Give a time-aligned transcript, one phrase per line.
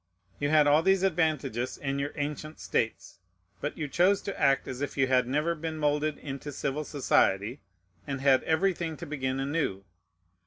[0.39, 3.19] You had all these advantages in your ancient states;
[3.59, 7.61] but you chose to act as if you had never been moulded into civil society,
[8.07, 9.83] and had everything to begin anew.